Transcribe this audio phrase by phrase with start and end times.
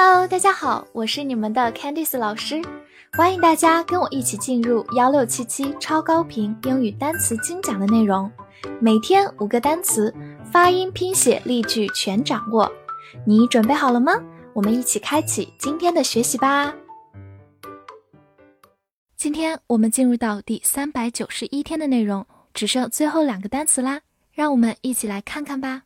[0.00, 2.62] Hello，大家好，我是你们的 Candice 老师，
[3.14, 8.30] 欢迎大家跟我一起进入幺六七七超高频英语单词精讲的内容，
[8.80, 10.14] 每天五个单词，
[10.52, 12.70] 发音、拼写、例句全掌握，
[13.26, 14.12] 你准备好了吗？
[14.52, 16.72] 我们一起开启今天的学习吧。
[19.16, 22.24] 今天我们进入到第三百九十一天的内容，
[22.54, 25.82] 只剩最后两个单词啦，让我们一起来看看吧。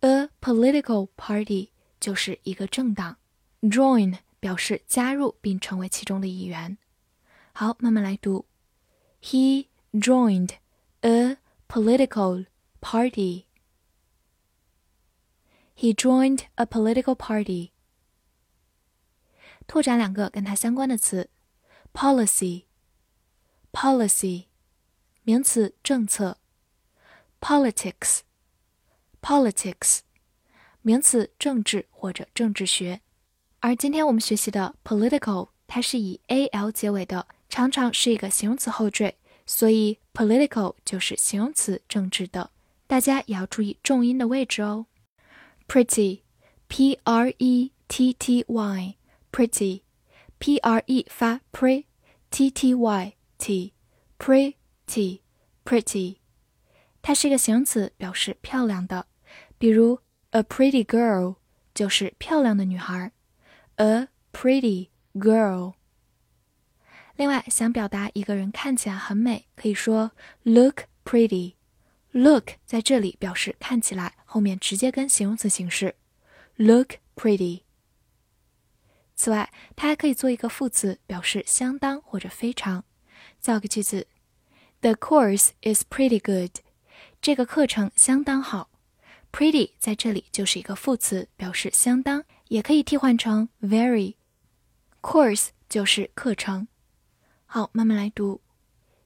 [0.00, 3.18] A political party 就是一个政党。
[3.62, 6.78] Join 表示加入并成为其中的一员。
[7.52, 8.46] 好，慢慢来读。
[9.20, 10.50] He joined
[11.00, 12.46] a political
[12.80, 13.46] party.
[15.74, 17.70] He joined a political party.
[19.66, 21.30] 拓展两个跟它相关的词。
[21.92, 22.64] policy
[23.72, 24.44] policy
[25.22, 26.38] 名词政策
[27.40, 28.20] politics
[29.20, 30.00] politics
[30.82, 33.00] 名词政治或者政治学，
[33.58, 42.50] 而今天我们学习的 political 它是以 a l 结尾的，常常是一个形容词后缀，所以 political 就是形容词政治的，
[42.86, 44.86] 大家也要注意重音的位置哦。
[45.66, 46.20] pretty
[46.68, 48.96] p r e t t y
[49.32, 49.80] pretty
[50.41, 52.73] p r e 发 pretty，pretty
[55.63, 56.17] pretty，
[57.03, 59.05] 它是一个形容词，表示漂亮的。
[59.59, 59.99] 比如
[60.31, 61.35] a pretty girl
[61.75, 63.11] 就是漂亮的女孩
[63.75, 65.75] ，a pretty girl。
[67.15, 71.53] 另外，想表达一个人看起来很美，可以说 look pretty。
[72.13, 75.93] look 在这里表示看起来，后面直接跟形容词形式
[76.55, 77.61] ，look pretty。
[79.20, 82.84] 此外，它还可以做一个副词，表示相当或者非常。
[83.40, 84.06] 造个句子：
[84.80, 86.60] The course is pretty good。
[87.20, 88.70] 这个课程相当好。
[89.32, 96.68] Pretty 在这里就是一个副词，表示相当，也可以替换成 very。Course 就是课程。
[97.44, 98.40] 好，慢慢来读：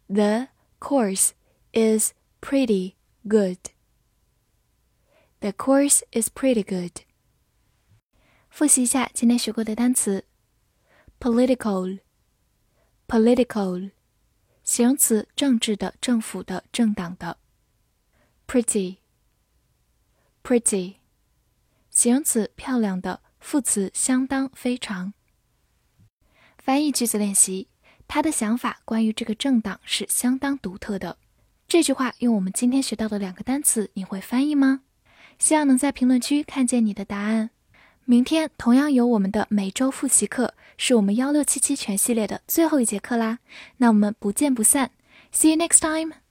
[0.07, 0.49] The
[0.79, 1.31] course
[1.73, 7.03] is pretty good。The course is pretty good。
[8.56, 10.24] 复习一下今天学过的单词
[11.20, 13.92] ：political，political，
[14.64, 17.38] 形容词，政治的、政府的、政党的
[18.48, 20.94] ；pretty，pretty，
[21.90, 25.14] 形容词，漂亮的；副词，相当、非常。
[26.58, 27.68] 翻译句子练习：
[28.08, 31.18] 他的想法关于这个政党是相当独特的。
[31.68, 34.84] 这句话用我们今天学到的两个单词，你会翻译吗？
[35.38, 37.50] 希望能在评论区看见你的答案。
[38.08, 43.40] 明天同样有我们的每周复习课，是我们幺六七七全系列的最后一节课啦。
[43.78, 44.92] 那我们不见不散
[45.34, 46.25] ，See you next time。